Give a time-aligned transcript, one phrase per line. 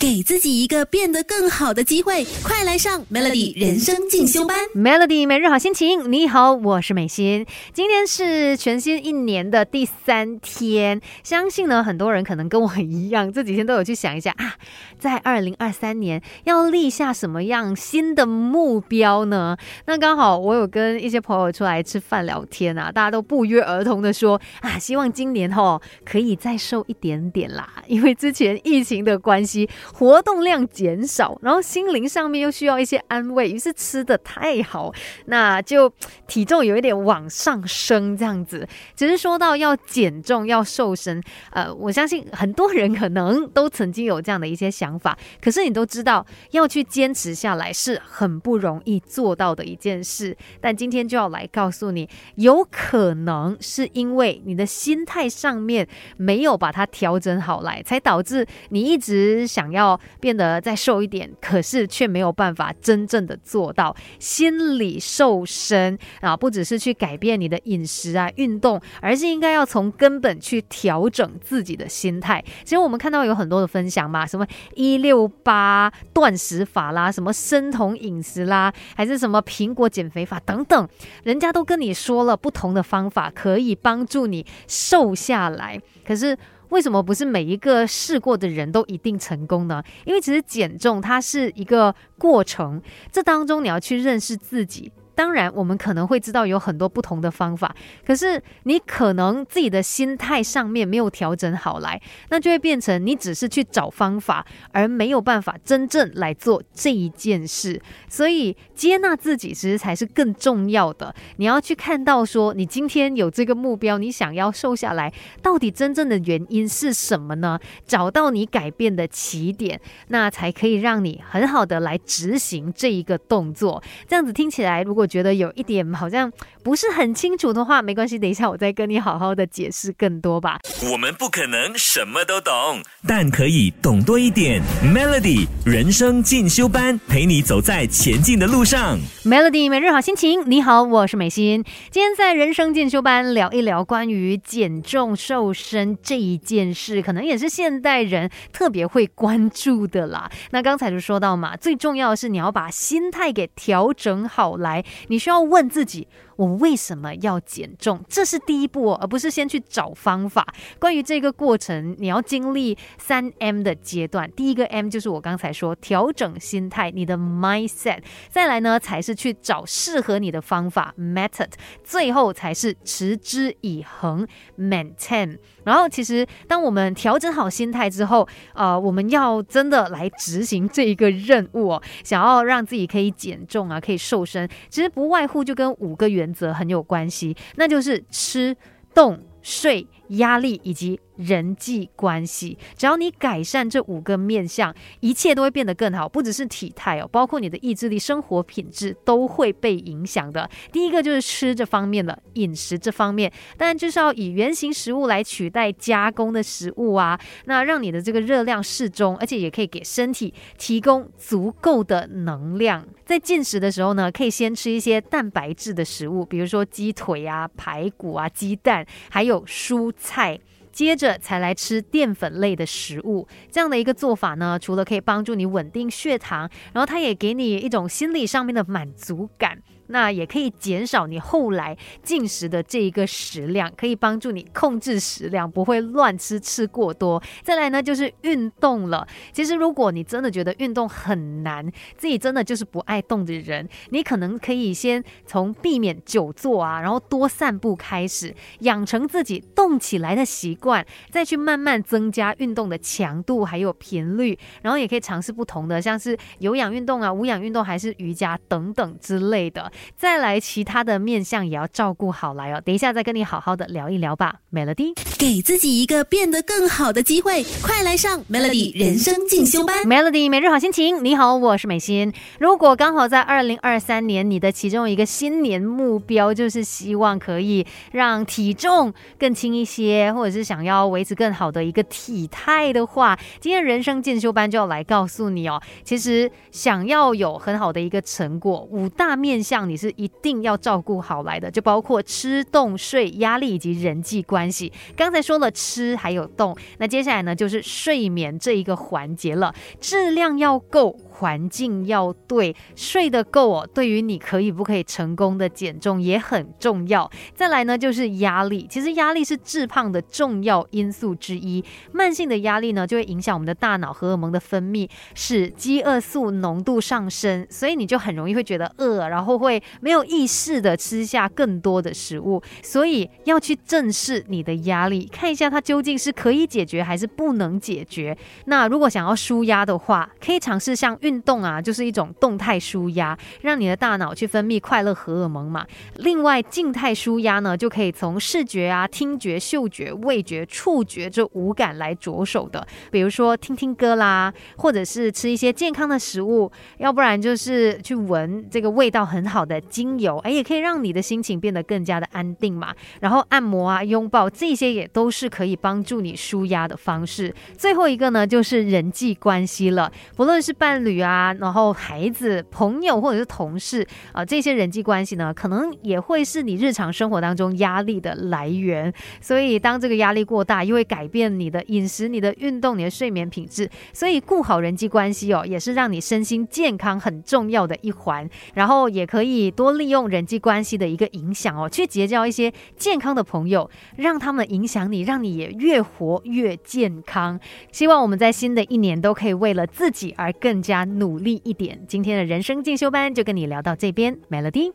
[0.00, 4.56] 给自己一个变得更好的机会，快来上 Melody 人生进修班。
[4.72, 7.44] Melody 每日好心情，你好，我是美心。
[7.72, 14.54] 今天是全新一年的第三天，相信呢，很多人可能跟我一样，这几天都有去想一下啊，
[15.00, 19.56] 在二零二三年要立下什么样新的目标呢？
[19.86, 29.68] 那刚好我有跟一些朋友出来吃饭聊天啊，大家都不约而同的说啊，希望今年吼可以再瘦一点点啦，因为之前疫情的关系。
[29.94, 34.92] 活动量减少，然后心灵上面又需要一些安慰，于是吃的太好，
[35.26, 35.90] 那就
[36.26, 38.68] 体重有一点往上升这样子。
[38.94, 41.22] 只是说到要减重、要瘦身，
[41.52, 50.36] 呃，我相信很多人可能都曾经有这样的一些想法，可是你都知道要去坚持下来是很不容易做到的一件事。
[50.60, 59.77] 但今天就要来告诉你，有可能是因为你的心态上面没有把它调整好来，才导致你一直想要。
[59.78, 66.36] 要变得再瘦一点，可是却没有办法真正的做到心理瘦身啊！
[66.36, 72.44] 不只是去改变你的饮食啊、运动，而是应该要从根本去调整自己的心态。
[72.64, 80.88] 其实我们看到有很多的分享嘛，什么一六八断食法啦，什么生酮饮食啦，还是什么苹果减肥法等等，
[81.22, 86.36] 人家都跟你说了不同的方法可以帮助你瘦下来，可是。
[86.70, 89.82] 为什么不是每一个试过的人都一定成功呢？
[90.04, 92.80] 因为其实减重它是一个过程，
[93.10, 94.90] 这当中你要去认识自己。
[95.18, 97.74] 当然，我们可能会知道有很多不同的方法，
[98.06, 107.82] 可是你可能自己的心态上面没有调整好来，那就会变成你只是去找方法，而没有办法真正来做这一件事。
[108.08, 111.12] 所以，接纳自己其实才是更重要的。
[111.38, 117.58] 你要去看到说，你今天有这个目标，你想要瘦下来，到底真正的原因是什么呢？
[117.88, 119.80] 找到你改变的起点，
[120.10, 123.82] 那才可以让你很好的来执行这一个动作。
[124.06, 126.30] 这样子听起来，如果觉得有一点好像
[126.62, 130.58] 不是很清楚的话，没关系，等一下我再跟你好好的解释更多吧。
[130.92, 134.62] 我们不可能什么都懂，但可以懂多一点。
[134.84, 138.98] Melody 人生进修班，陪你走在前进的路上。
[139.24, 141.64] Melody 每日好心情，你好，我是美心。
[141.90, 150.30] 今天在人生进修班聊一聊关于减重瘦身这一件事，可能也是现代人特别会关注的啦。
[150.50, 154.84] 那刚才就说到嘛，最重要的是你要把心态给调整好来。
[155.06, 156.08] 你需要问自己。
[156.38, 158.00] 我为什么要减重？
[158.08, 160.46] 这是第一步，哦而不是先去找方法。
[160.78, 164.30] 关于这个过程，你要经历三 M 的阶段。
[164.30, 167.98] 第一个 M 就是我刚才说调整心态，你的 mindset。
[168.30, 171.50] 再来呢，才是去找适合你的方法 method。
[171.82, 174.24] 最后才是持之以恒
[174.56, 175.38] maintain。
[175.64, 188.56] 然后，其实当我们调整好心态之后，呃，我们要真的来执行这一个任务哦，想要让自己可以减重啊，可以瘦身，其实不外乎就跟五个原则很有关系，那就是吃、
[188.94, 189.86] 动、睡。
[190.08, 196.08] 压力以及人际关系，只要你改善这五个面相，一切都会变得更好。
[196.08, 200.48] 不只是体态哦，包括你的意志力、生活品质都会被影响的。
[200.72, 212.86] 第一个就是吃这方面的饮食这方面，当然就是要以原形食物来取代加工的食物啊，那让你的这个热量适中，而且也可以给身体提供足够的能量。
[213.04, 219.92] 在进食的时候呢，可以先吃一些蛋白质的食物，比如说鸡腿啊、排骨啊、鸡蛋，还有蔬。
[219.98, 220.38] 菜，
[220.72, 223.26] 接着才来吃淀粉类的食物。
[223.50, 229.62] 这样的一个做法呢，除了可以帮助你稳定血糖，然后它也给你一种心理上面的满足感。
[229.88, 237.22] 那也可以减少你后来进食的这一个食量，可以帮助你控制食量，不会乱吃吃过多。
[237.42, 239.06] 再来呢，就是运动了。
[239.32, 254.38] 其实如果你真的觉得运动很难，自己真的就是不爱动的人，你可能可以先从避免久坐啊，然后多散步开始，养成自己动起来的习惯，再去慢慢增加运动的强度还有频率。
[254.62, 259.70] 然后也可以尝试不同的，像是有氧运动啊、无氧运动还是瑜伽等等之类的。
[259.96, 262.60] 再来，其他的面相也要照顾好来哦。
[262.64, 264.36] 等一下再跟你好好的聊一聊吧。
[264.50, 269.84] Melody，给自己一个变得更好的机会，快来上 Melody 人生进修班。
[269.84, 272.12] Melody 每日好心情，你好，我是美心。
[272.40, 285.60] 如果刚好在二零二三年，你的其中一个新年目标就是希望可以让体重更轻一些，或者是想要维持更好的一个体态的话，今天人生进修班就要来告诉你哦。
[285.84, 289.67] 其实想要有很好的一个成果，五大面相。
[289.68, 294.72] 你是一定要照顾好来的，就包括吃、动、睡、压力以及人际关系。
[294.96, 300.96] 刚才说了吃还有动，那接下来呢就是睡眠这一个环节了，质量要够。
[301.18, 303.68] 环境要对，睡得够哦。
[303.74, 307.10] 对于你可以不可以成功的减重也很重要。
[307.34, 308.66] 再来呢，就是压力。
[308.70, 311.64] 其实压力是致胖的重要因素之一。
[311.92, 322.40] 慢性的压力呢，就会影响我们的大脑荷尔蒙的分泌，使饥饿素浓度上升，所以你就很容易会觉得饿，然后会没有意识的吃下更多的食物。
[322.62, 328.16] 所以要去正视你的压力，看一下它究竟是可以解决还是不能解决。
[328.44, 330.96] 那如果想要舒压的话，可以尝试像。
[331.07, 335.66] 运运动啊，就是一种动态舒压，让你的大脑去分泌快乐荷尔蒙嘛。
[335.96, 342.66] 另外，静态舒压呢，就可以从视觉啊、听觉、嗅觉、味觉、触觉这五感来着手的。
[342.90, 352.74] 比如说听听歌啦，或者是吃一些健康的食物，要不然就是去闻这个味道很好的精油，哎，也可以让你的心情变得更加的安定嘛。
[353.00, 357.34] 然后按摩啊、拥抱这些也都是可以帮助你舒压的方式。
[357.56, 360.97] 最后一个呢，就是人际关系了，不论是伴侣。
[361.00, 368.92] 啊，然后孩子、朋友或者是同事啊，这些人际关系呢，可能也会是你日常生活当中压力的来源。
[369.20, 373.68] 所以，当这个压力过大，又会改变你的饮食、你的运动、你的睡眠品质。
[373.92, 378.28] 所以，顾好人际关系哦，也是让你身心健康很重要的一环。
[378.54, 387.38] 然后，也可以多利用人际关系的一个影响哦，去结交一些健康的朋友，让他们影响你，让你也越活越健康。
[387.70, 390.87] 希望我们在新的一年都可以为了自己而更加。
[390.96, 394.72] 努力一点，今天的人生进修班就跟你聊到这边，Melody。